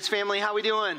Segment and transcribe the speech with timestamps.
[0.00, 0.98] Heritage family, how we doing?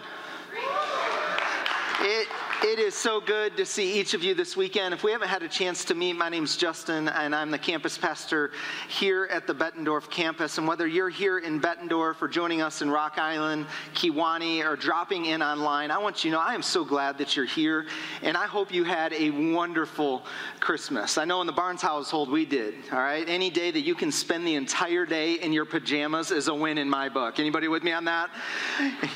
[2.02, 2.28] It,
[2.64, 4.94] it is so good to see each of you this weekend.
[4.94, 7.98] If we haven't had a chance to meet, my name's Justin, and I'm the campus
[7.98, 8.52] pastor
[8.88, 10.58] here at the Bettendorf campus.
[10.58, 15.26] And whether you're here in Bettendorf or joining us in Rock Island, Kewanee, or dropping
[15.26, 17.88] in online, I want you to know I am so glad that you're here,
[18.22, 20.24] and I hope you had a wonderful
[20.60, 21.18] Christmas.
[21.18, 23.28] I know in the Barnes household we did, all right?
[23.28, 26.78] Any day that you can spend the entire day in your pajamas is a win
[26.78, 27.40] in my book.
[27.40, 28.30] Anybody with me on that?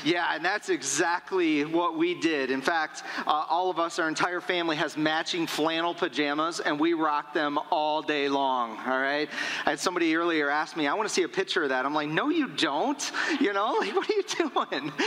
[0.04, 2.50] Yeah, and that's exactly what we did.
[2.50, 3.02] In fact,
[3.48, 8.02] all of us, our entire family, has matching flannel pajamas, and we rock them all
[8.02, 8.78] day long.
[8.86, 9.28] All right.
[9.64, 11.94] I had somebody earlier ask me, "I want to see a picture of that." I'm
[11.94, 13.12] like, "No, you don't.
[13.40, 14.92] You know, like, what are you doing?"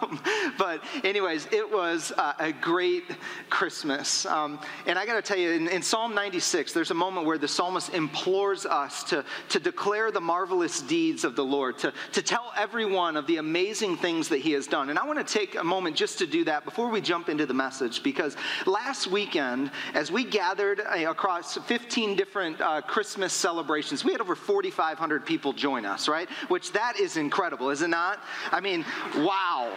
[0.00, 0.20] Um,
[0.58, 3.04] but, anyways, it was uh, a great
[3.50, 7.26] Christmas, um, and I got to tell you, in, in Psalm 96, there's a moment
[7.26, 11.92] where the psalmist implores us to to declare the marvelous deeds of the Lord, to
[12.12, 14.90] to tell everyone of the amazing things that He has done.
[14.90, 17.46] And I want to take a moment just to do that before we jump into
[17.46, 18.34] the message message because
[18.64, 24.34] last weekend, as we gathered uh, across 15 different uh, Christmas celebrations, we had over
[24.34, 26.30] 4,500 people join us, right?
[26.48, 28.20] Which that is incredible, is it not?
[28.52, 28.86] I mean,
[29.16, 29.76] wow.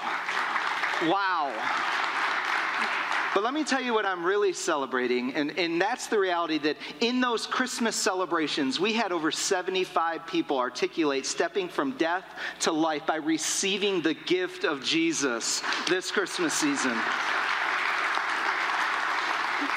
[1.03, 1.51] Wow.
[3.33, 6.75] But let me tell you what I'm really celebrating, and, and that's the reality that
[6.99, 12.25] in those Christmas celebrations, we had over 75 people articulate stepping from death
[12.61, 16.97] to life by receiving the gift of Jesus this Christmas season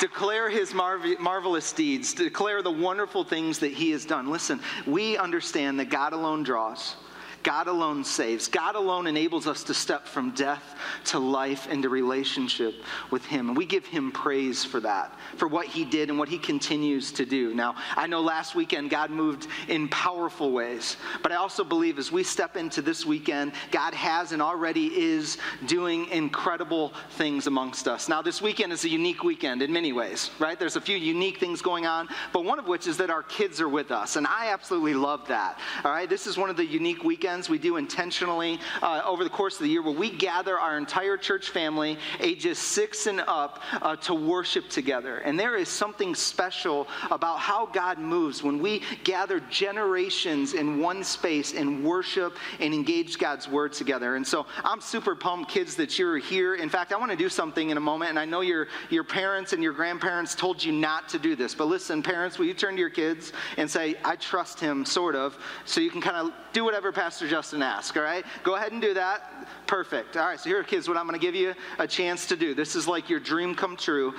[0.00, 4.31] declare his marvelous deeds, declare the wonderful things that he has done.
[4.31, 6.97] Listen, we understand that God alone draws.
[7.44, 8.49] God alone saves.
[8.49, 10.75] God alone enables us to step from death
[11.05, 12.75] to life and into relationship
[13.10, 13.49] with Him.
[13.49, 17.12] And we give Him praise for that, for what He did and what He continues
[17.12, 17.54] to do.
[17.54, 22.10] Now, I know last weekend God moved in powerful ways, but I also believe as
[22.10, 28.09] we step into this weekend, God has and already is doing incredible things amongst us.
[28.09, 30.59] Now, this weekend is a unique weekend in many ways, right?
[30.59, 33.60] There's a few unique things going on, but one of which is that our kids
[33.60, 35.59] are with us, and I absolutely love that.
[35.84, 39.31] All right, this is one of the unique weekends we do intentionally uh, over the
[39.31, 43.61] course of the year where we gather our entire church family, ages six and up,
[43.83, 45.19] uh, to worship together.
[45.19, 51.03] And there is something special about how God moves when we gather generations in one
[51.03, 54.16] space and worship and engage God's word together.
[54.16, 56.55] And so I'm super pumped, kids, that you're here.
[56.55, 59.05] In fact, I want to do something in a moment, and I know your, your
[59.05, 61.55] parents and your grandparents told you not to do this.
[61.55, 65.16] But listen, parents, will you turn to your kids and say, I trust him, sort
[65.16, 68.23] of, so you can kind of do whatever Pastor Pastor Justin asked, all right?
[68.43, 69.47] Go ahead and do that.
[69.67, 70.19] Perfect.
[70.19, 72.55] All right, so here, kids, what I'm going to give you a chance to do.
[72.55, 74.12] This is like your dream come true.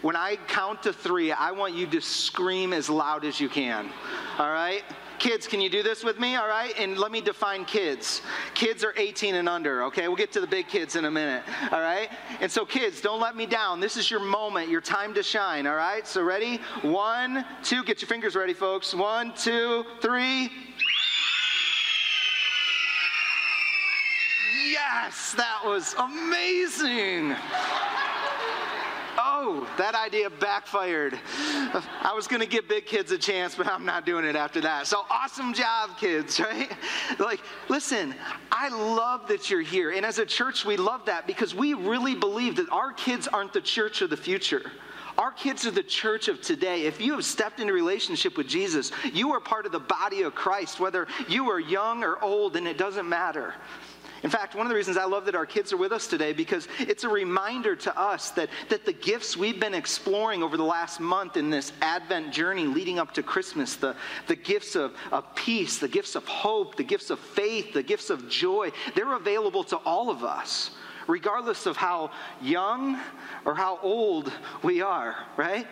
[0.00, 3.90] When I count to three, I want you to scream as loud as you can,
[4.38, 4.82] all right?
[5.18, 6.36] Kids, can you do this with me?
[6.36, 6.72] All right?
[6.78, 8.22] And let me define kids.
[8.54, 10.08] Kids are 18 and under, okay?
[10.08, 12.08] We'll get to the big kids in a minute, all right?
[12.40, 13.80] And so, kids, don't let me down.
[13.80, 16.06] This is your moment, your time to shine, all right?
[16.06, 16.58] So, ready?
[16.80, 18.94] One, two, get your fingers ready, folks.
[18.94, 20.50] One, two, three.
[24.62, 27.34] Yes, that was amazing.
[29.16, 31.18] Oh, that idea backfired.
[31.34, 34.60] I was going to give big kids a chance, but I'm not doing it after
[34.60, 34.86] that.
[34.86, 36.70] So awesome job, kids, right?
[37.18, 38.14] Like, listen,
[38.52, 39.92] I love that you're here.
[39.92, 43.52] And as a church, we love that because we really believe that our kids aren't
[43.52, 44.70] the church of the future.
[45.18, 46.82] Our kids are the church of today.
[46.82, 50.34] If you have stepped into relationship with Jesus, you are part of the body of
[50.34, 53.54] Christ, whether you are young or old, and it doesn't matter.
[54.22, 56.32] In fact, one of the reasons I love that our kids are with us today
[56.32, 60.64] because it's a reminder to us that, that the gifts we've been exploring over the
[60.64, 63.96] last month in this Advent journey leading up to Christmas, the,
[64.26, 68.10] the gifts of, of peace, the gifts of hope, the gifts of faith, the gifts
[68.10, 70.72] of joy, they're available to all of us,
[71.06, 72.10] regardless of how
[72.42, 73.00] young
[73.46, 74.30] or how old
[74.62, 75.66] we are, right?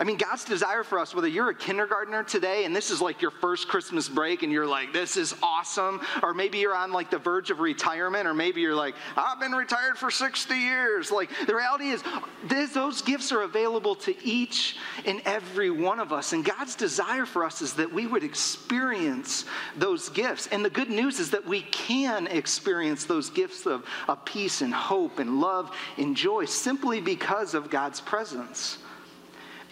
[0.00, 3.20] I mean, God's desire for us, whether you're a kindergartner today and this is like
[3.20, 7.10] your first Christmas break and you're like, this is awesome, or maybe you're on like
[7.10, 11.10] the verge of retirement, or maybe you're like, I've been retired for 60 years.
[11.10, 12.02] Like, the reality is,
[12.48, 16.32] this, those gifts are available to each and every one of us.
[16.32, 19.44] And God's desire for us is that we would experience
[19.76, 20.48] those gifts.
[20.48, 24.72] And the good news is that we can experience those gifts of, of peace and
[24.72, 28.78] hope and love and joy simply because of God's presence.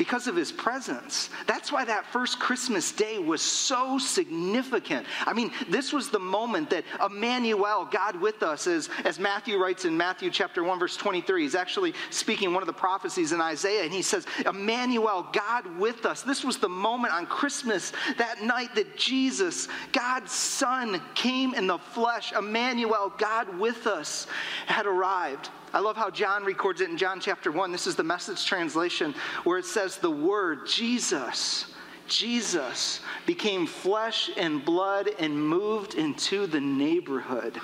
[0.01, 1.29] Because of his presence.
[1.47, 5.07] That's why that first Christmas day was so significant.
[5.27, 9.85] I mean, this was the moment that Emmanuel, God with us, as, as Matthew writes
[9.85, 13.85] in Matthew chapter 1, verse 23, he's actually speaking one of the prophecies in Isaiah,
[13.85, 16.23] and he says, Emmanuel, God with us.
[16.23, 21.77] This was the moment on Christmas, that night that Jesus, God's Son, came in the
[21.77, 22.33] flesh.
[22.33, 24.27] Emmanuel, God with us,
[24.65, 25.51] had arrived.
[25.73, 27.71] I love how John records it in John chapter 1.
[27.71, 29.15] This is the message translation
[29.45, 31.67] where it says, The Word, Jesus,
[32.09, 37.61] Jesus became flesh and blood and moved into the neighborhood.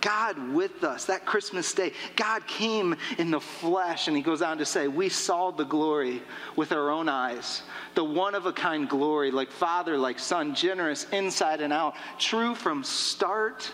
[0.00, 1.92] God with us that Christmas day.
[2.16, 6.22] God came in the flesh, and he goes on to say, We saw the glory
[6.56, 7.62] with our own eyes.
[7.94, 12.54] The one of a kind glory, like Father, like Son, generous inside and out, true
[12.54, 13.70] from start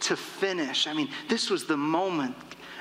[0.00, 0.86] to finish.
[0.86, 2.36] I mean, this was the moment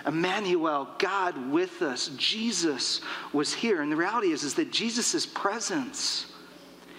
[0.10, 3.02] Emmanuel, God with us, Jesus
[3.32, 3.82] was here.
[3.82, 6.26] And the reality is, is that Jesus' presence,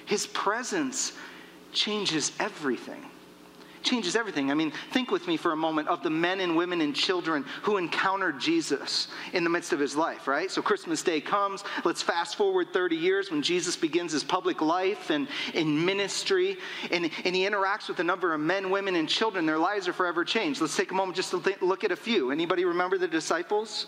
[0.06, 1.12] his presence
[1.72, 3.04] changes everything
[3.82, 4.50] changes everything.
[4.50, 7.44] I mean, think with me for a moment of the men and women and children
[7.62, 10.50] who encountered Jesus in the midst of his life, right?
[10.50, 11.64] So Christmas Day comes.
[11.84, 16.58] Let's fast forward 30 years when Jesus begins his public life and in ministry,
[16.90, 19.46] and, and he interacts with a number of men, women, and children.
[19.46, 20.60] Their lives are forever changed.
[20.60, 22.30] Let's take a moment just to th- look at a few.
[22.30, 23.86] Anybody remember the disciples?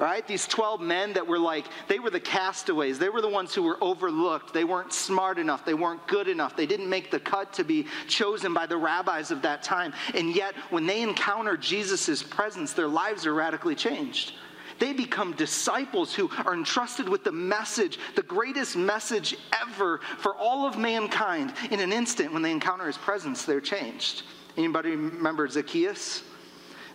[0.00, 0.26] Right?
[0.26, 2.98] These 12 men that were like, they were the castaways.
[2.98, 4.54] They were the ones who were overlooked.
[4.54, 5.64] They weren't smart enough.
[5.66, 6.56] They weren't good enough.
[6.56, 9.92] They didn't make the cut to be chosen by the rabbis of that time.
[10.14, 14.32] And yet, when they encounter Jesus' presence, their lives are radically changed.
[14.78, 20.66] They become disciples who are entrusted with the message, the greatest message ever for all
[20.66, 21.52] of mankind.
[21.70, 24.22] In an instant, when they encounter his presence, they're changed.
[24.56, 26.22] Anybody remember Zacchaeus?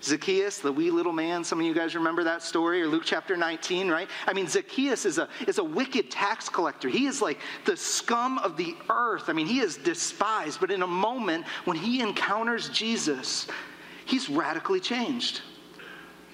[0.06, 3.36] Zacchaeus, the wee little man, some of you guys remember that story, or Luke chapter
[3.36, 4.07] 19, right?
[4.28, 6.88] I mean, Zacchaeus is a, is a wicked tax collector.
[6.88, 9.24] He is like the scum of the earth.
[9.28, 13.48] I mean, he is despised, but in a moment when he encounters Jesus,
[14.06, 15.42] he's radically changed.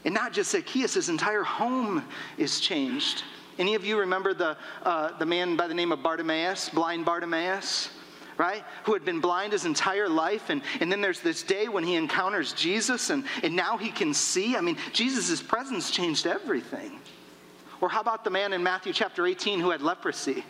[0.04, 2.04] And not just Zacchaeus, his entire home
[2.38, 3.24] is changed.
[3.58, 7.90] Any of you remember the, uh, the man by the name of Bartimaeus, blind Bartimaeus?
[8.42, 8.64] Right?
[8.86, 10.50] Who had been blind his entire life.
[10.50, 14.16] And, and then there's this day when he encounters Jesus and, and now he can
[14.16, 14.58] see.
[14.58, 17.00] I mean, Jesus' presence changed everything.
[17.82, 20.44] Or how about the man in Matthew chapter 18 who had leprosy?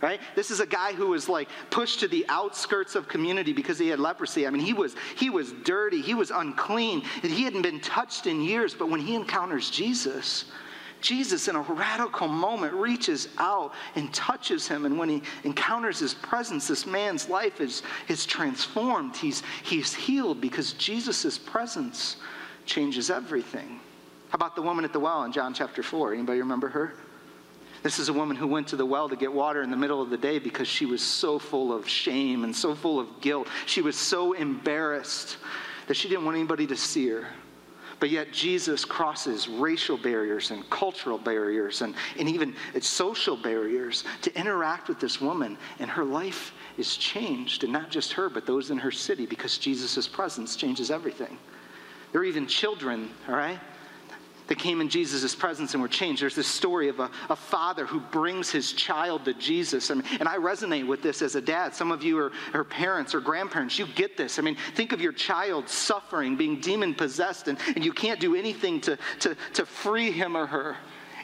[0.00, 0.20] Right?
[0.34, 3.88] This is a guy who was like pushed to the outskirts of community because he
[3.88, 4.46] had leprosy.
[4.46, 8.26] I mean, he was he was dirty, he was unclean, and he hadn't been touched
[8.26, 8.74] in years.
[8.74, 10.46] But when he encounters Jesus,
[11.04, 14.86] Jesus, in a radical moment, reaches out and touches him.
[14.86, 19.14] And when he encounters his presence, this man's life is, is transformed.
[19.14, 22.16] He's, he's healed because Jesus' presence
[22.64, 23.80] changes everything.
[24.30, 26.14] How about the woman at the well in John chapter 4?
[26.14, 26.94] Anybody remember her?
[27.82, 30.00] This is a woman who went to the well to get water in the middle
[30.00, 33.46] of the day because she was so full of shame and so full of guilt.
[33.66, 35.36] She was so embarrassed
[35.86, 37.28] that she didn't want anybody to see her.
[38.00, 44.38] But yet, Jesus crosses racial barriers and cultural barriers and, and even social barriers to
[44.38, 47.64] interact with this woman, and her life is changed.
[47.64, 51.38] And not just her, but those in her city, because Jesus' presence changes everything.
[52.12, 53.58] There are even children, all right?
[54.46, 56.20] That came in Jesus' presence and were changed.
[56.20, 59.90] There's this story of a, a father who brings his child to Jesus.
[59.90, 61.74] I mean, and I resonate with this as a dad.
[61.74, 63.78] Some of you are, are parents or grandparents.
[63.78, 64.38] You get this.
[64.38, 68.36] I mean, think of your child suffering, being demon possessed, and, and you can't do
[68.36, 70.76] anything to, to, to free him or her.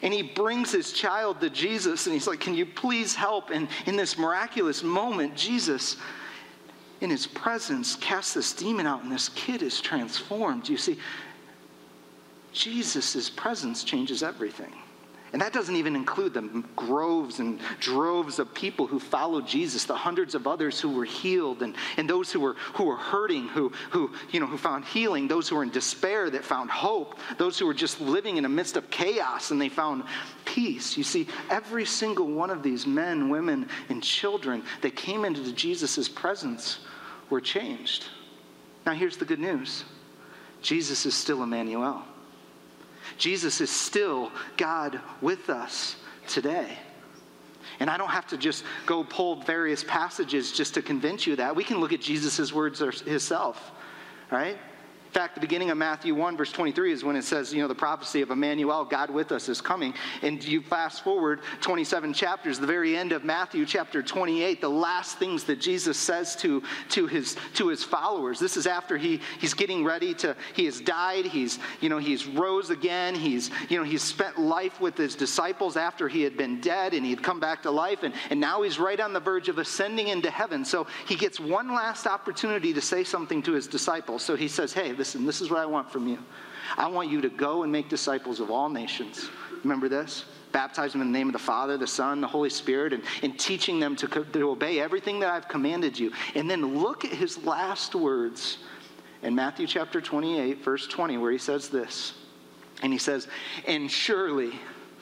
[0.02, 3.50] And he brings his child to Jesus, and he's like, Can you please help?
[3.50, 5.96] And in this miraculous moment, Jesus
[7.00, 10.68] in his presence casts this demon out and this kid is transformed.
[10.68, 10.98] You see,
[12.52, 14.72] Jesus' presence changes everything.
[15.32, 19.94] And that doesn't even include the groves and droves of people who followed Jesus, the
[19.94, 23.70] hundreds of others who were healed, and, and those who were, who were hurting, who,
[23.90, 27.60] who, you know, who found healing, those who were in despair that found hope, those
[27.60, 30.02] who were just living in the midst of chaos and they found
[30.44, 30.96] peace.
[30.96, 36.08] You see, every single one of these men, women, and children that came into Jesus'
[36.08, 36.80] presence
[37.28, 38.06] were changed.
[38.84, 39.84] Now, here's the good news
[40.60, 42.02] Jesus is still Emmanuel.
[43.20, 45.96] Jesus is still God with us
[46.26, 46.78] today.
[47.78, 51.54] And I don't have to just go pull various passages just to convince you that.
[51.54, 53.72] We can look at Jesus' words himself,
[54.30, 54.58] right?
[55.10, 57.66] In fact, the beginning of Matthew 1, verse 23 is when it says, you know,
[57.66, 59.92] the prophecy of Emmanuel, God with us, is coming.
[60.22, 65.18] And you fast forward 27 chapters, the very end of Matthew chapter 28, the last
[65.18, 68.38] things that Jesus says to, to, his, to his followers.
[68.38, 72.28] This is after he, he's getting ready to, he has died, he's, you know, he's
[72.28, 76.60] rose again, he's, you know, he's spent life with his disciples after he had been
[76.60, 78.04] dead and he had come back to life.
[78.04, 80.64] And, and now he's right on the verge of ascending into heaven.
[80.64, 84.22] So he gets one last opportunity to say something to his disciples.
[84.22, 86.18] So he says, hey, listen, this is what I want from you.
[86.76, 89.30] I want you to go and make disciples of all nations.
[89.64, 90.26] Remember this?
[90.52, 93.38] Baptize them in the name of the Father, the Son, the Holy Spirit, and, and
[93.38, 96.12] teaching them to, to obey everything that I've commanded you.
[96.34, 98.58] And then look at his last words
[99.22, 102.12] in Matthew chapter 28, verse 20, where he says this.
[102.82, 103.26] And he says,
[103.66, 104.52] And surely,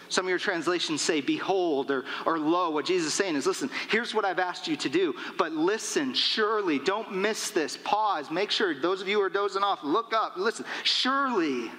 [0.08, 2.70] some of your translations say, Behold, or, or Lo.
[2.70, 6.14] What Jesus is saying is, Listen, here's what I've asked you to do, but listen,
[6.14, 7.76] surely, don't miss this.
[7.84, 10.64] Pause, make sure, those of you who are dozing off, look up, listen.
[10.84, 11.70] Surely,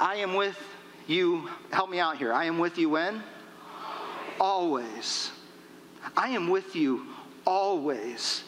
[0.00, 0.58] I am with
[1.06, 1.48] you.
[1.72, 2.32] Help me out here.
[2.32, 3.22] I am with you when?
[4.40, 5.30] Always.
[6.16, 7.06] I am with you
[7.46, 8.44] always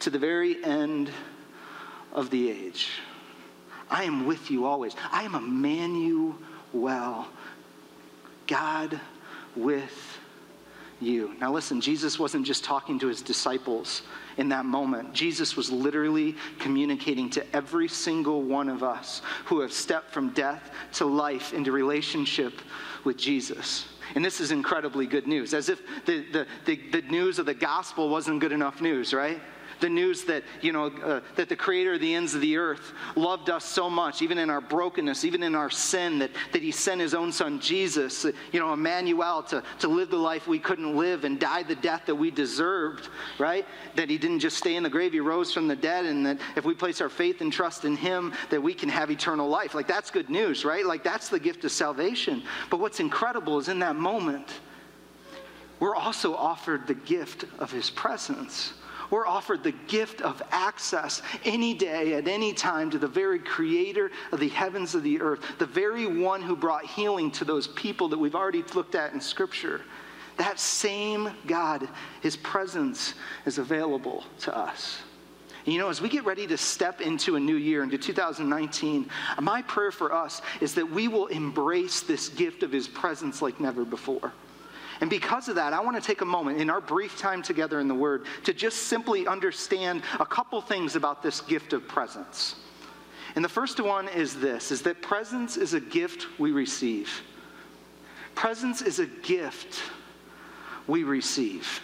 [0.00, 1.10] to the very end
[2.12, 2.90] of the age.
[3.90, 4.94] I am with you always.
[5.10, 6.36] I am Emmanuel.
[8.48, 9.00] God
[9.54, 10.18] with
[11.00, 11.34] you.
[11.40, 14.02] Now, listen, Jesus wasn't just talking to his disciples
[14.36, 15.12] in that moment.
[15.12, 20.72] Jesus was literally communicating to every single one of us who have stepped from death
[20.94, 22.54] to life into relationship
[23.04, 23.86] with Jesus.
[24.14, 27.54] And this is incredibly good news, as if the, the, the, the news of the
[27.54, 29.40] gospel wasn't good enough news, right?
[29.80, 32.92] The news that, you know, uh, that the creator of the ends of the earth
[33.16, 36.70] loved us so much, even in our brokenness, even in our sin, that, that he
[36.70, 40.58] sent his own son, Jesus, uh, you know, Emmanuel, to, to live the life we
[40.58, 43.08] couldn't live and die the death that we deserved,
[43.38, 43.66] right?
[43.94, 46.38] That he didn't just stay in the grave, he rose from the dead, and that
[46.56, 49.74] if we place our faith and trust in him, that we can have eternal life.
[49.74, 50.84] Like, that's good news, right?
[50.84, 52.42] Like, that's the gift of salvation.
[52.70, 54.60] But what's incredible is in that moment,
[55.80, 58.72] we're also offered the gift of his presence.
[59.10, 64.10] We're offered the gift of access any day, at any time, to the very creator
[64.32, 68.08] of the heavens of the earth, the very one who brought healing to those people
[68.08, 69.82] that we've already looked at in Scripture.
[70.36, 71.88] That same God,
[72.20, 74.98] his presence is available to us.
[75.64, 79.10] You know, as we get ready to step into a new year, into 2019,
[79.42, 83.60] my prayer for us is that we will embrace this gift of his presence like
[83.60, 84.32] never before.
[85.00, 87.80] And because of that, I want to take a moment in our brief time together
[87.80, 92.56] in the Word to just simply understand a couple things about this gift of presence.
[93.36, 97.22] And the first one is this is that presence is a gift we receive.
[98.34, 99.80] Presence is a gift
[100.86, 101.80] we receive.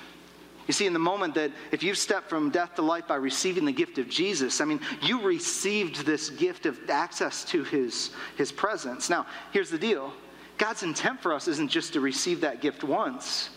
[0.66, 3.66] You see, in the moment that if you've stepped from death to life by receiving
[3.66, 8.50] the gift of Jesus, I mean, you received this gift of access to his, his
[8.50, 9.11] presence.
[9.11, 10.14] Now, here's the deal
[10.59, 13.51] God's intent for us isn't just to receive that gift once,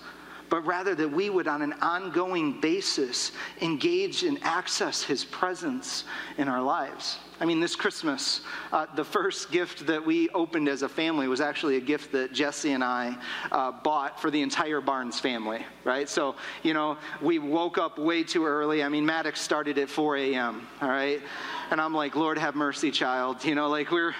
[0.49, 6.05] but rather that we would, on an ongoing basis, engage and access His presence
[6.37, 7.19] in our lives.
[7.39, 8.41] I mean, this Christmas,
[8.71, 12.33] uh, the first gift that we opened as a family was actually a gift that
[12.33, 13.15] Jesse and I
[13.51, 16.09] uh, bought for the entire Barnes family, right?
[16.09, 18.83] So, you know, we woke up way too early.
[18.83, 21.21] I mean, Maddox started at 4 a.m., all right?
[21.69, 23.43] And I'm like, Lord, have mercy, child.
[23.43, 24.15] You know, like we're,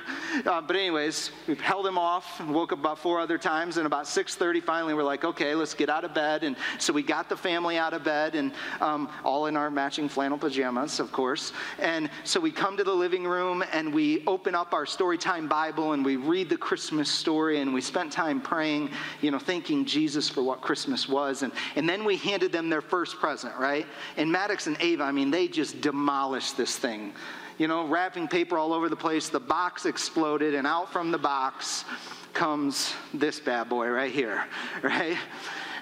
[0.46, 4.06] uh, but anyways, we held him off, woke up about four other times, and about
[4.06, 6.44] 6.30 finally we're like, okay, let's get out of bed.
[6.44, 10.10] And so we got the family out of bed, and um, all in our matching
[10.10, 11.54] flannel pajamas, of course.
[11.80, 15.94] And so we come to the living room, and we open up our Storytime Bible,
[15.94, 18.90] and we read the Christmas story, and we spent time praying,
[19.22, 21.42] you know, thanking Jesus for what Christmas was.
[21.42, 23.88] And, and then we handed them their first present, right?
[24.18, 27.14] And Maddox and Ava, I mean, they just demolished this thing
[27.58, 29.30] you know, wrapping paper all over the place.
[29.30, 31.86] The box exploded, and out from the box
[32.34, 34.44] comes this bad boy right here,
[34.84, 35.18] right?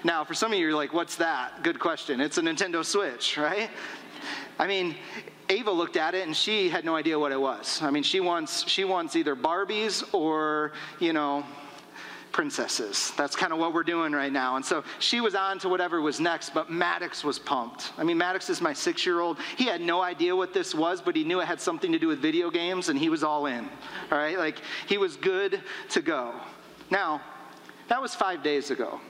[0.04, 1.64] Now, for some of you, you're like, what's that?
[1.64, 2.20] Good question.
[2.20, 3.68] It's a Nintendo Switch, right?
[4.58, 4.94] I mean,
[5.48, 7.80] Ava looked at it and she had no idea what it was.
[7.82, 11.44] I mean, she wants she wants either Barbies or, you know,
[12.36, 13.12] princesses.
[13.16, 14.56] That's kind of what we're doing right now.
[14.56, 17.92] And so she was on to whatever was next, but Maddox was pumped.
[17.96, 19.38] I mean, Maddox is my six year old.
[19.56, 22.08] He had no idea what this was, but he knew it had something to do
[22.08, 23.66] with video games, and he was all in.
[24.12, 24.36] All right?
[24.36, 26.34] Like, he was good to go.
[26.90, 27.22] Now,
[27.88, 29.00] that was five days ago.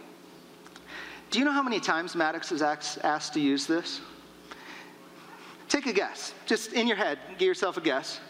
[1.30, 4.00] Do you know how many times Maddox is asked to use this?
[5.68, 6.34] Take a guess.
[6.46, 8.20] Just in your head, give yourself a guess.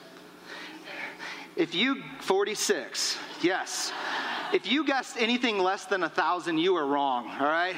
[1.57, 3.93] If you, 46, yes.
[4.53, 7.75] if you guessed anything less than a thousand, you were wrong, all right?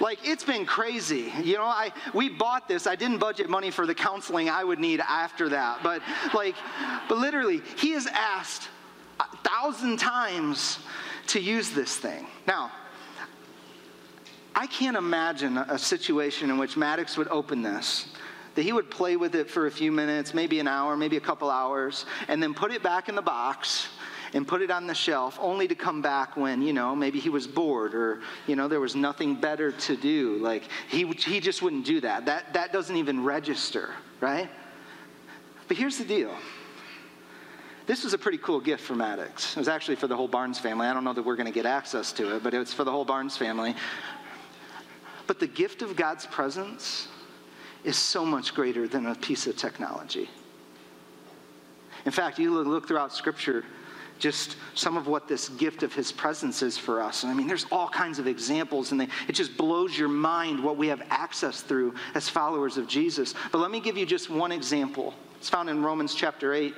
[0.00, 1.32] like, it's been crazy.
[1.42, 2.86] You know, I we bought this.
[2.86, 5.82] I didn't budget money for the counseling I would need after that.
[5.82, 6.02] But
[6.34, 6.54] like,
[7.08, 8.68] but literally, he has asked
[9.18, 10.80] a thousand times
[11.28, 12.26] to use this thing.
[12.46, 12.72] Now,
[14.54, 18.06] I can't imagine a situation in which Maddox would open this
[18.54, 21.20] that he would play with it for a few minutes, maybe an hour, maybe a
[21.20, 23.88] couple hours, and then put it back in the box
[24.32, 27.28] and put it on the shelf only to come back when you know maybe he
[27.28, 31.62] was bored or you know there was nothing better to do like he, he just
[31.62, 33.90] wouldn't do that that that doesn't even register
[34.20, 34.48] right
[35.66, 36.32] but here's the deal
[37.86, 39.56] this was a pretty cool gift for Maddox.
[39.56, 40.86] It was actually for the whole Barnes family.
[40.86, 42.84] I don't know that we're going to get access to it, but it was for
[42.84, 43.74] the whole Barnes family.
[45.26, 47.08] But the gift of God's presence
[47.84, 50.28] is so much greater than a piece of technology.
[52.04, 53.64] In fact, you look throughout Scripture,
[54.18, 57.22] just some of what this gift of His presence is for us.
[57.22, 60.62] And I mean, there's all kinds of examples, and they, it just blows your mind
[60.62, 63.34] what we have access through as followers of Jesus.
[63.50, 65.14] But let me give you just one example.
[65.38, 66.74] It's found in Romans chapter 8,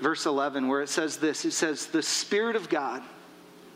[0.00, 3.02] verse 11, where it says this it says, The Spirit of God,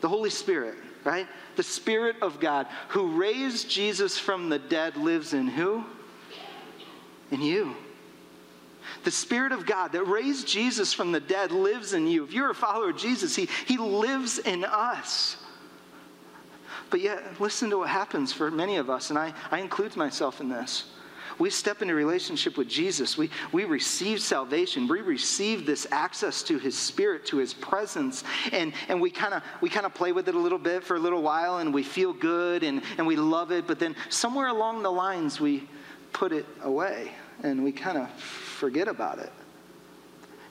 [0.00, 0.74] the Holy Spirit,
[1.04, 1.26] right?
[1.56, 5.84] The Spirit of God who raised Jesus from the dead lives in who?
[7.32, 7.74] In you.
[9.04, 12.24] The Spirit of God that raised Jesus from the dead lives in you.
[12.24, 15.36] If you're a follower of Jesus, He, he lives in us.
[16.90, 20.40] But yet, listen to what happens for many of us, and I, I include myself
[20.40, 20.84] in this.
[21.38, 23.16] We step into relationship with Jesus.
[23.16, 24.86] We, we receive salvation.
[24.86, 28.22] We receive this access to his spirit, to his presence.
[28.52, 30.96] And, and we kind of we kind of play with it a little bit for
[30.96, 33.66] a little while and we feel good and, and we love it.
[33.66, 35.66] But then somewhere along the lines, we
[36.12, 39.32] put it away and we kind of forget about it.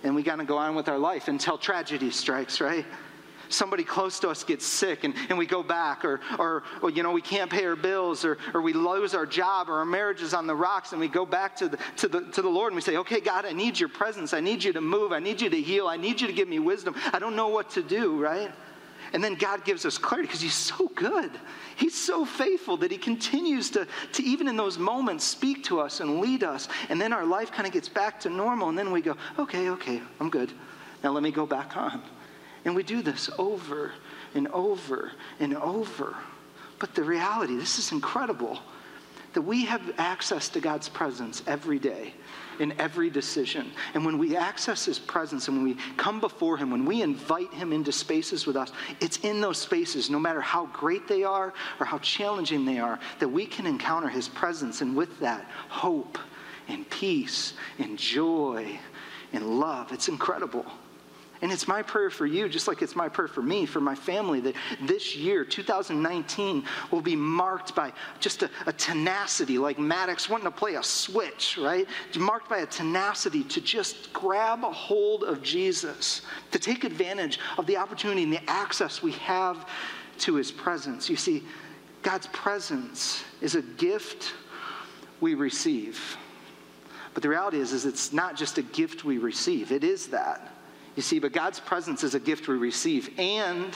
[0.04, 2.86] And we kind of go on with our life until tragedy strikes, right?
[3.50, 7.04] Somebody close to us gets sick and, and we go back, or, or, or, you
[7.04, 10.22] know, we can't pay our bills, or, or we lose our job, or our marriage
[10.22, 12.72] is on the rocks, and we go back to the, to, the, to the Lord
[12.72, 14.34] and we say, Okay, God, I need your presence.
[14.34, 15.12] I need you to move.
[15.12, 15.88] I need you to heal.
[15.88, 16.96] I need you to give me wisdom.
[17.14, 18.52] I don't know what to do, right?
[19.14, 21.32] And then God gives us clarity because He's so good.
[21.76, 26.00] He's so faithful that He continues to, to, even in those moments, speak to us
[26.00, 26.68] and lead us.
[26.90, 28.70] And then our life kind of gets back to normal.
[28.70, 30.52] And then we go, okay, okay, I'm good.
[31.04, 32.02] Now let me go back on.
[32.64, 33.92] And we do this over
[34.34, 36.16] and over and over.
[36.80, 38.60] But the reality, this is incredible,
[39.34, 42.14] that we have access to God's presence every day
[42.62, 43.72] in every decision.
[43.94, 47.52] And when we access His presence and when we come before Him, when we invite
[47.54, 51.54] Him into spaces with us, it's in those spaces, no matter how great they are
[51.80, 54.82] or how challenging they are, that we can encounter His presence.
[54.82, 56.20] And with that, hope
[56.68, 58.80] and peace and joy
[59.34, 59.92] and love.
[59.92, 60.66] It's incredible.
[61.42, 63.96] And it's my prayer for you, just like it's my prayer for me, for my
[63.96, 70.30] family, that this year, 2019, will be marked by just a, a tenacity, like Maddox
[70.30, 71.88] wanting to play a switch, right?
[72.16, 77.66] Marked by a tenacity to just grab a hold of Jesus, to take advantage of
[77.66, 79.68] the opportunity and the access we have
[80.20, 81.10] to his presence.
[81.10, 81.44] You see,
[82.04, 84.34] God's presence is a gift
[85.20, 86.18] we receive.
[87.14, 89.72] But the reality is, is it's not just a gift we receive.
[89.72, 90.52] It is that.
[90.96, 93.74] You see, but God's presence is a gift we receive and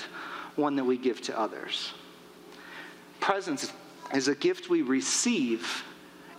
[0.56, 1.94] one that we give to others.
[3.20, 3.72] Presence
[4.14, 5.84] is a gift we receive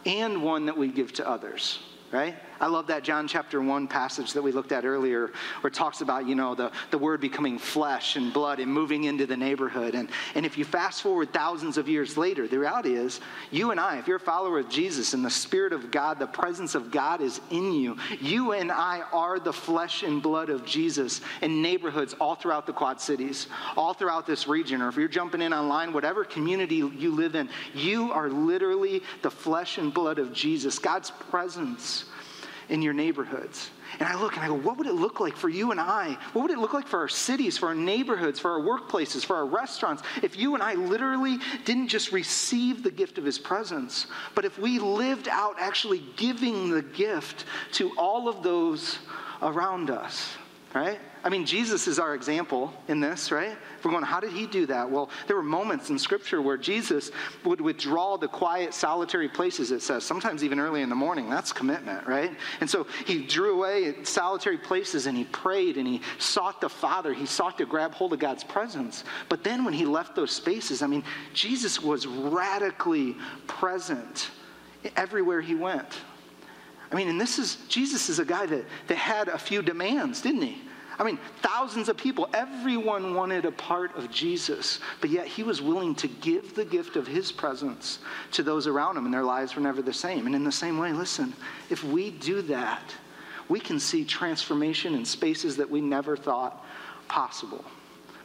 [0.05, 1.81] and one that we give to others
[2.13, 2.35] right?
[2.61, 6.01] I love that John chapter 1 passage that we looked at earlier where it talks
[6.01, 9.95] about, you know, the, the word becoming flesh and blood and moving into the neighborhood.
[9.95, 13.81] And, and if you fast forward thousands of years later, the reality is you and
[13.81, 16.91] I, if you're a follower of Jesus and the Spirit of God, the presence of
[16.91, 21.61] God is in you, you and I are the flesh and blood of Jesus in
[21.63, 24.81] neighborhoods all throughout the Quad Cities, all throughout this region.
[24.81, 29.31] Or if you're jumping in online, whatever community you live in, you are literally the
[29.31, 30.79] flesh and blood of Jesus.
[30.79, 32.07] God's presence
[32.69, 33.71] in your neighborhoods.
[33.99, 36.19] And I look and I go, what would it look like for you and I?
[36.33, 39.37] What would it look like for our cities, for our neighborhoods, for our workplaces, for
[39.37, 44.07] our restaurants, if you and I literally didn't just receive the gift of His presence,
[44.35, 48.99] but if we lived out actually giving the gift to all of those
[49.43, 50.37] around us?
[50.77, 51.01] right?
[51.27, 53.57] I mean, Jesus is our example in this, right?
[53.77, 54.89] If we're going, how did he do that?
[54.89, 57.11] Well, there were moments in Scripture where Jesus
[57.45, 61.29] would withdraw the quiet, solitary places, it says, sometimes even early in the morning.
[61.29, 62.31] That's commitment, right?
[62.61, 66.69] And so he drew away at solitary places and he prayed and he sought the
[66.69, 67.13] Father.
[67.13, 69.03] He sought to grab hold of God's presence.
[69.29, 71.03] But then when he left those spaces, I mean,
[71.35, 73.17] Jesus was radically
[73.49, 74.31] present
[74.95, 76.03] everywhere he went.
[76.93, 80.23] I mean, and this is, Jesus is a guy that, that had a few demands,
[80.23, 80.63] didn't he?
[80.99, 85.61] I mean, thousands of people, everyone wanted a part of Jesus, but yet he was
[85.61, 87.99] willing to give the gift of his presence
[88.33, 90.27] to those around him, and their lives were never the same.
[90.27, 91.35] And in the same way, listen,
[91.69, 92.95] if we do that,
[93.49, 96.65] we can see transformation in spaces that we never thought
[97.09, 97.65] possible.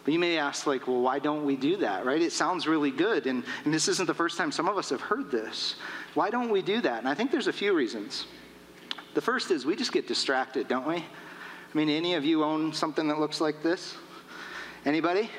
[0.03, 2.21] But you may ask, like, well, why don't we do that, right?
[2.21, 5.01] It sounds really good, and, and this isn't the first time some of us have
[5.01, 5.75] heard this.
[6.13, 6.99] Why don't we do that?
[6.99, 8.25] And I think there's a few reasons.
[9.13, 11.05] The first is we just get distracted, don't we?
[11.73, 13.95] I mean, any of you own something that looks like this?
[14.85, 15.29] Anybody?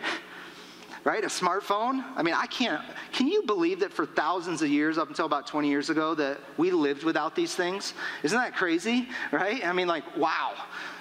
[1.05, 1.23] Right?
[1.25, 2.05] A smartphone?
[2.17, 2.81] I mean, I can't.
[3.13, 6.39] Can you believe that for thousands of years, up until about 20 years ago, that
[6.57, 7.93] we lived without these things?
[8.23, 9.09] Isn't that crazy?
[9.31, 9.67] Right?
[9.67, 10.53] I mean, like, wow.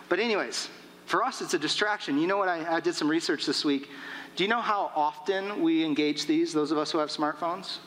[0.09, 0.69] But, anyways,
[1.05, 2.17] for us, it's a distraction.
[2.17, 2.49] You know what?
[2.49, 3.89] I, I did some research this week.
[4.35, 7.77] Do you know how often we engage these, those of us who have smartphones?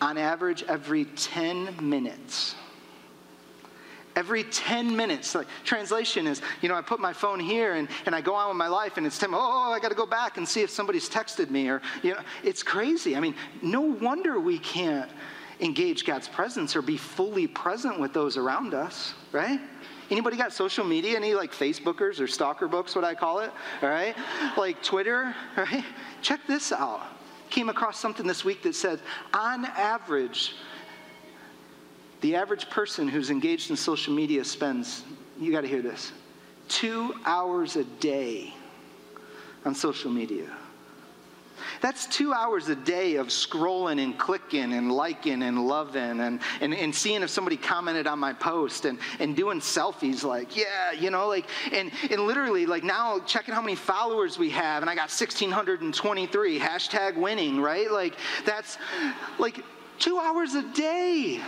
[0.00, 2.54] On average, every 10 minutes
[4.16, 5.34] every 10 minutes.
[5.34, 8.48] Like translation is, you know, I put my phone here and, and I go on
[8.48, 10.62] with my life and it's 10, oh, oh I got to go back and see
[10.62, 13.16] if somebody's texted me or, you know, it's crazy.
[13.16, 15.10] I mean, no wonder we can't
[15.60, 19.60] engage God's presence or be fully present with those around us, right?
[20.10, 21.16] Anybody got social media?
[21.16, 23.50] Any like Facebookers or stalker books, what I call it?
[23.80, 24.14] All right?
[24.56, 25.84] Like Twitter, right?
[26.20, 27.02] Check this out.
[27.48, 29.00] Came across something this week that said,
[29.32, 30.54] on average,
[32.22, 35.02] the average person who's engaged in social media spends,
[35.38, 36.12] you got to hear this,
[36.68, 38.54] two hours a day
[39.64, 40.48] on social media.
[41.80, 46.74] That's two hours a day of scrolling and clicking and liking and loving and, and,
[46.74, 51.10] and seeing if somebody commented on my post and, and doing selfies like, yeah, you
[51.10, 54.94] know, like, and, and literally, like now checking how many followers we have, and I
[54.94, 57.90] got 1,623, hashtag winning, right?
[57.90, 58.78] Like, that's
[59.38, 59.64] like
[59.98, 61.40] two hours a day.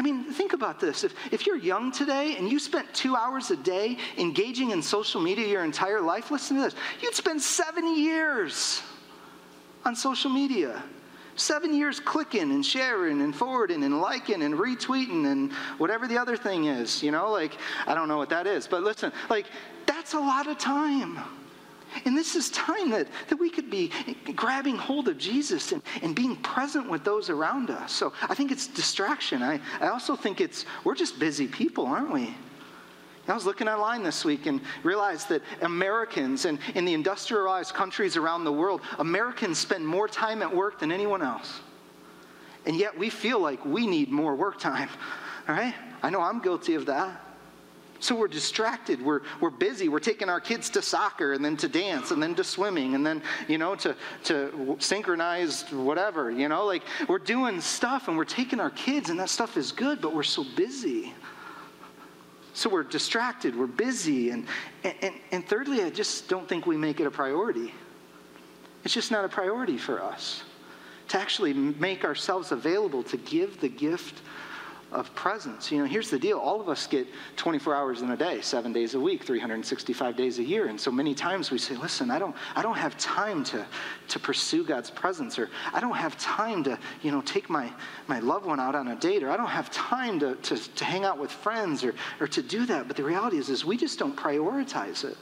[0.00, 1.04] I mean, think about this.
[1.04, 5.20] If, if you're young today and you spent two hours a day engaging in social
[5.20, 6.74] media your entire life, listen to this.
[7.02, 8.80] You'd spend seven years
[9.84, 10.82] on social media.
[11.36, 16.34] Seven years clicking and sharing and forwarding and liking and retweeting and whatever the other
[16.34, 19.44] thing is, you know, like, I don't know what that is, but listen, like,
[19.84, 21.18] that's a lot of time.
[22.04, 23.90] And this is time that, that we could be
[24.36, 27.92] grabbing hold of Jesus and, and being present with those around us.
[27.92, 29.42] So I think it's distraction.
[29.42, 32.34] I, I also think it's, we're just busy people, aren't we?
[33.28, 38.16] I was looking online this week and realized that Americans and in the industrialized countries
[38.16, 41.60] around the world, Americans spend more time at work than anyone else.
[42.66, 44.88] And yet we feel like we need more work time.
[45.48, 45.74] All right?
[46.02, 47.29] I know I'm guilty of that.
[48.00, 49.00] So we're distracted.
[49.02, 49.90] We're, we're busy.
[49.90, 53.06] We're taking our kids to soccer and then to dance and then to swimming and
[53.06, 58.24] then, you know, to, to synchronized whatever, you know, like we're doing stuff and we're
[58.24, 61.12] taking our kids and that stuff is good, but we're so busy.
[62.54, 63.54] So we're distracted.
[63.54, 64.30] We're busy.
[64.30, 64.46] And,
[64.82, 67.72] and, and thirdly, I just don't think we make it a priority.
[68.82, 70.42] It's just not a priority for us
[71.08, 74.22] to actually make ourselves available to give the gift
[74.92, 75.70] of presence.
[75.70, 78.72] You know, here's the deal all of us get 24 hours in a day, seven
[78.72, 80.66] days a week, 365 days a year.
[80.66, 83.66] And so many times we say, listen, I don't, I don't have time to,
[84.08, 87.72] to pursue God's presence, or I don't have time to, you know, take my,
[88.08, 90.84] my loved one out on a date, or I don't have time to, to, to
[90.84, 92.88] hang out with friends or, or to do that.
[92.88, 95.16] But the reality is, is we just don't prioritize it.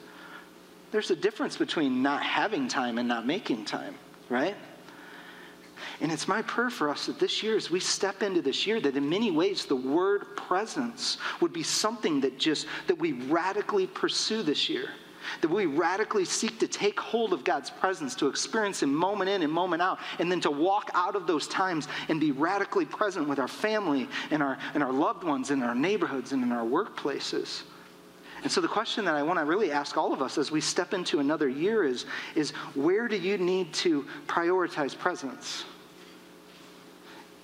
[0.90, 3.94] There's a difference between not having time and not making time,
[4.30, 4.56] right?
[6.00, 8.80] And it's my prayer for us that this year, as we step into this year,
[8.80, 13.86] that in many ways the word presence would be something that just, that we radically
[13.86, 14.90] pursue this year.
[15.42, 19.42] That we radically seek to take hold of God's presence, to experience Him moment in
[19.42, 23.28] and moment out, and then to walk out of those times and be radically present
[23.28, 26.64] with our family and our, and our loved ones in our neighborhoods and in our
[26.64, 27.62] workplaces.
[28.42, 30.60] And so the question that I want to really ask all of us as we
[30.60, 35.64] step into another year is, is where do you need to prioritize presence?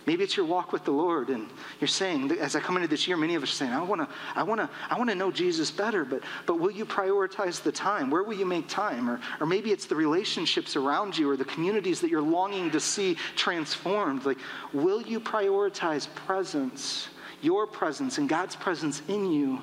[0.07, 1.49] Maybe it's your walk with the Lord, and
[1.81, 4.03] you're saying, as I come into this year, many of us are saying, I want
[4.03, 7.63] to, I want to, I want to know Jesus better, but, but will you prioritize
[7.63, 8.11] the time?
[8.11, 9.09] Where will you make time?
[9.09, 12.81] Or, or maybe it's the relationships around you or the communities that you're longing to
[12.81, 14.27] see transformed.
[14.27, 14.39] Like,
[14.75, 17.09] will you prioritize presence,
[17.41, 19.63] your presence, and God's presence in you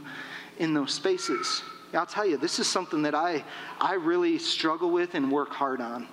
[0.60, 1.64] in those spaces?
[1.94, 3.44] I'll tell you, this is something that I,
[3.80, 6.08] I really struggle with and work hard on.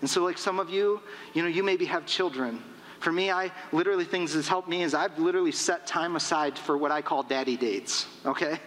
[0.00, 1.00] And so, like some of you,
[1.34, 2.62] you know, you maybe have children
[3.00, 6.76] for me, I literally, things that's helped me is I've literally set time aside for
[6.76, 8.58] what I call daddy dates, okay?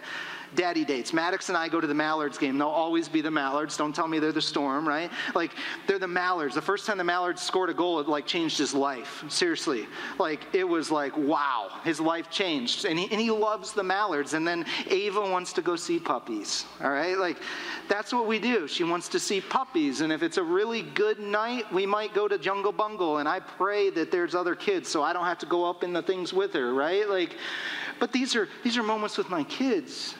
[0.54, 1.12] Daddy dates.
[1.12, 2.58] Maddox and I go to the Mallards game.
[2.58, 3.76] They'll always be the Mallards.
[3.76, 5.10] Don't tell me they're the Storm, right?
[5.34, 5.52] Like,
[5.86, 6.54] they're the Mallards.
[6.54, 9.24] The first time the Mallards scored a goal, it like changed his life.
[9.28, 9.86] Seriously.
[10.18, 12.84] Like, it was like, wow, his life changed.
[12.84, 14.34] And he, and he loves the Mallards.
[14.34, 17.16] And then Ava wants to go see puppies, all right?
[17.16, 17.38] Like,
[17.88, 18.66] that's what we do.
[18.68, 20.00] She wants to see puppies.
[20.00, 23.18] And if it's a really good night, we might go to Jungle Bungle.
[23.18, 25.92] And I pray that there's other kids so I don't have to go up in
[25.92, 27.08] the things with her, right?
[27.08, 27.36] Like,
[27.98, 30.14] but these are, these are moments with my kids.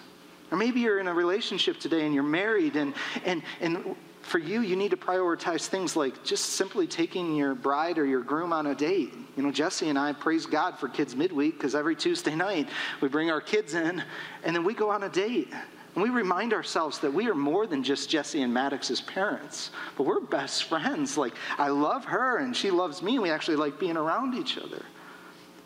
[0.51, 4.61] Or maybe you're in a relationship today and you're married, and, and, and for you,
[4.61, 8.67] you need to prioritize things like just simply taking your bride or your groom on
[8.67, 9.15] a date.
[9.37, 12.69] You know, Jesse and I praise God for Kids Midweek because every Tuesday night
[13.01, 14.03] we bring our kids in
[14.45, 15.53] and then we go on a date.
[15.95, 20.05] And we remind ourselves that we are more than just Jesse and Maddox's parents, but
[20.05, 21.19] we're best friends.
[21.19, 23.15] Like, I love her and she loves me.
[23.15, 24.85] And we actually like being around each other.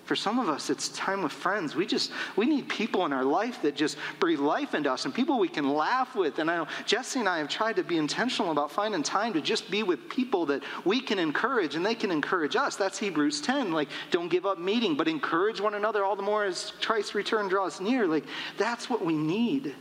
[0.05, 1.75] For some of us, it's time with friends.
[1.75, 5.14] We just, we need people in our life that just breathe life into us and
[5.14, 6.38] people we can laugh with.
[6.38, 9.40] And I know Jesse and I have tried to be intentional about finding time to
[9.40, 12.77] just be with people that we can encourage and they can encourage us.
[12.77, 13.73] That's Hebrews 10.
[13.73, 17.49] Like, don't give up meeting, but encourage one another all the more as Christ's return
[17.49, 18.07] draws near.
[18.07, 18.25] Like,
[18.59, 19.75] that's what we need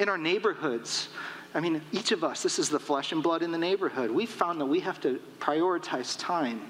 [0.00, 1.08] in our neighborhoods.
[1.54, 4.10] I mean, each of us, this is the flesh and blood in the neighborhood.
[4.10, 6.62] We found that we have to prioritize time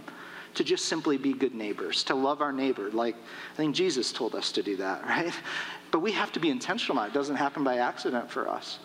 [0.58, 2.90] to just simply be good neighbors, to love our neighbor.
[2.90, 5.32] Like, I think Jesus told us to do that, right?
[5.92, 7.00] But we have to be intentional.
[7.04, 8.80] It doesn't happen by accident for us.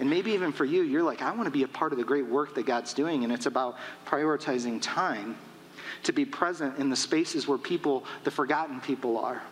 [0.00, 2.04] And maybe even for you, you're like, I want to be a part of the
[2.04, 5.38] great work that God's doing, and it's about prioritizing time
[6.02, 9.42] to be present in the spaces where people, the forgotten people, are.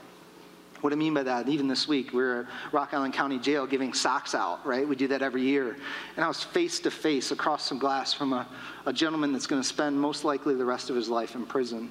[0.81, 3.39] What do I mean by that, even this week, we are at Rock Island County
[3.39, 4.89] Jail giving socks out, right?
[4.89, 5.77] We do that every year.
[6.17, 8.47] And I was face to face across some glass from a,
[8.87, 11.91] a gentleman that's going to spend most likely the rest of his life in prison.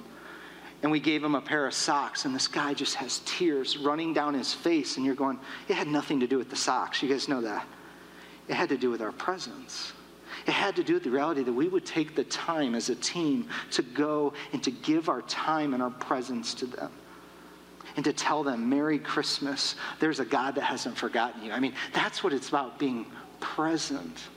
[0.82, 4.12] And we gave him a pair of socks, and this guy just has tears running
[4.12, 4.96] down his face.
[4.96, 7.00] And you're going, it had nothing to do with the socks.
[7.00, 7.66] You guys know that.
[8.48, 9.92] It had to do with our presence.
[10.48, 12.96] It had to do with the reality that we would take the time as a
[12.96, 16.90] team to go and to give our time and our presence to them
[17.96, 19.74] and to tell them, Merry Christmas.
[19.98, 21.52] There's a God that hasn't forgotten you.
[21.52, 23.06] I mean, that's what it's about being
[23.40, 24.28] present.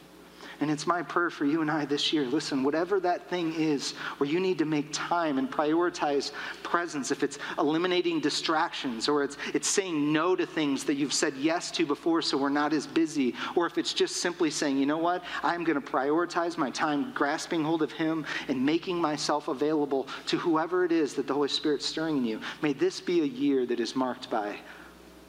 [0.59, 2.25] And it's my prayer for you and I this year.
[2.25, 7.23] Listen, whatever that thing is where you need to make time and prioritize presence, if
[7.23, 11.85] it's eliminating distractions or it's, it's saying no to things that you've said yes to
[11.85, 15.23] before so we're not as busy, or if it's just simply saying, you know what,
[15.41, 20.37] I'm going to prioritize my time grasping hold of Him and making myself available to
[20.37, 22.41] whoever it is that the Holy Spirit's stirring in you.
[22.61, 24.57] May this be a year that is marked by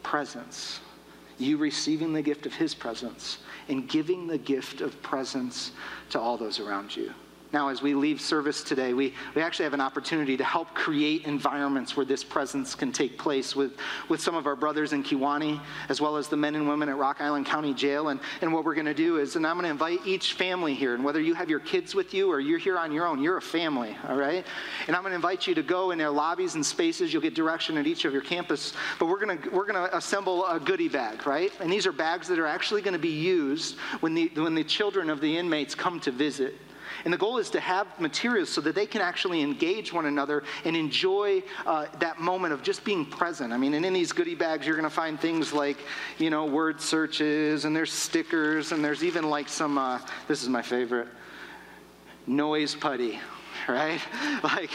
[0.03, 0.81] presence
[1.39, 5.73] you receiving the gift of his presence and giving the gift of presence
[6.11, 7.13] to all those around you.
[7.55, 11.25] Now, as we leave service today, we, we actually have an opportunity to help create
[11.25, 15.61] environments where this presence can take place with, with some of our brothers in Kewanee,
[15.89, 18.09] as well as the men and women at Rock Island County Jail.
[18.09, 20.75] And, and what we're going to do is, and I'm going to invite each family
[20.75, 23.23] here, and whether you have your kids with you or you're here on your own,
[23.23, 24.45] you're a family, all right?
[24.89, 27.13] And I'm going to invite you to go in their lobbies and spaces.
[27.13, 28.73] You'll get direction at each of your campus.
[28.99, 31.53] But we're going to, we're going to assemble a goodie bag, right?
[31.61, 34.65] And these are bags that are actually going to be used when the, when the
[34.65, 36.57] children of the inmates come to visit.
[37.05, 40.45] And the goal is to have materials so that they can actually engage one another
[40.65, 43.53] and enjoy uh, that moment of just being present.
[43.53, 45.79] I mean, and in these goodie bags, you're going to find things like,
[46.19, 50.49] you know, word searches, and there's stickers, and there's even like some, uh, this is
[50.49, 51.09] my favorite,
[52.27, 53.19] noise putty
[53.69, 54.01] right?
[54.43, 54.71] Like,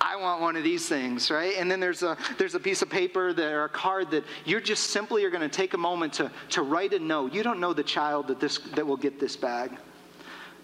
[0.00, 1.54] I want one of these things, right?
[1.56, 4.60] And then there's a there's a piece of paper that, or a card that you're
[4.60, 7.32] just simply are going to take a moment to to write a note.
[7.32, 9.72] You don't know the child that this that will get this bag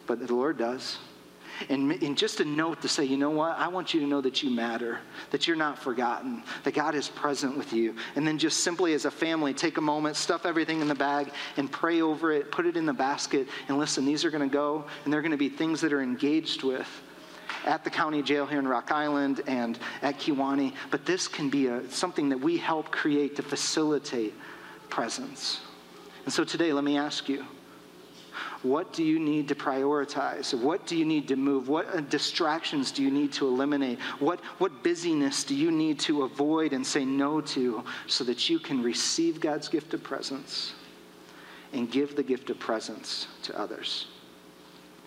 [0.07, 0.99] but the Lord does.
[1.69, 3.57] And, and, just a note to say, you know what?
[3.59, 4.99] I want you to know that you matter,
[5.31, 7.95] that you're not forgotten, that God is present with you.
[8.17, 11.31] And then just simply as a family, take a moment, stuff everything in the bag,
[11.57, 14.53] and pray over it, put it in the basket, and listen, these are going to
[14.53, 16.89] go, and they're going to be things that are engaged with
[17.65, 20.75] at the county jail here in Rock Island and at Kewanee.
[20.91, 24.35] But this can be a, something that we help create to facilitate
[24.89, 25.61] presence.
[26.25, 27.45] And so today, let me ask you
[28.63, 30.55] what do you need to prioritize?
[30.55, 31.69] What do you need to move?
[31.69, 33.99] What uh, distractions do you need to eliminate?
[34.19, 38.59] What, what busyness do you need to avoid and say no to so that you
[38.59, 40.75] can receive God's gift of presence
[41.73, 44.07] and give the gift of presence to others?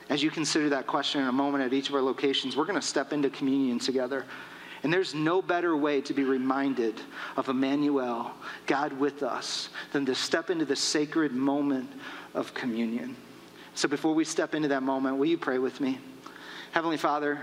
[0.10, 2.80] As you consider that question in a moment at each of our locations, we're going
[2.80, 4.26] to step into communion together.
[4.84, 7.02] And there's no better way to be reminded
[7.38, 8.32] of Emmanuel,
[8.68, 11.90] God with us, than to step into the sacred moment
[12.36, 13.16] of communion.
[13.74, 16.00] So before we step into that moment, will you pray with me?
[16.72, 17.40] Heavenly Father,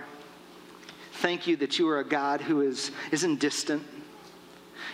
[1.14, 3.82] thank you that you are a God who is, isn't distant.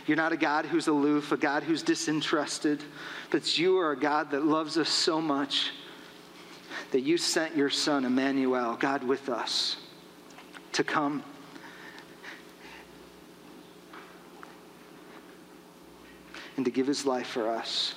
[0.07, 2.83] You're not a God who's aloof, a God who's disinterested,
[3.31, 5.73] but you are a God that loves us so much
[6.93, 9.77] that you sent your Son, Emmanuel, God with us,
[10.73, 11.23] to come.
[16.57, 17.95] And to give his life for us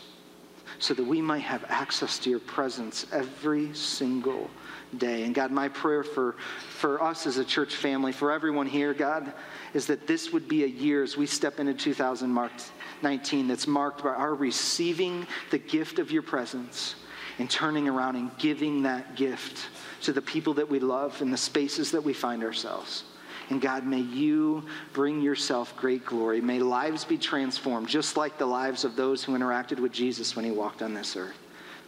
[0.81, 4.49] so that we might have access to your presence every single
[4.97, 5.23] day.
[5.23, 6.35] And God, my prayer for,
[6.69, 9.31] for us as a church family, for everyone here, God,
[9.75, 14.09] is that this would be a year as we step into 2019 that's marked by
[14.09, 16.95] our receiving the gift of your presence
[17.37, 19.69] and turning around and giving that gift
[20.01, 23.03] to the people that we love in the spaces that we find ourselves.
[23.51, 26.39] And God, may you bring yourself great glory.
[26.39, 30.45] May lives be transformed, just like the lives of those who interacted with Jesus when
[30.45, 31.37] he walked on this earth.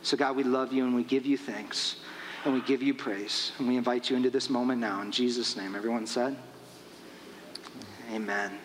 [0.02, 1.96] So, God, we love you and we give you thanks
[2.44, 3.54] and we give you praise.
[3.60, 5.02] And we invite you into this moment now.
[5.02, 6.36] In Jesus' name, everyone said,
[8.12, 8.60] Amen.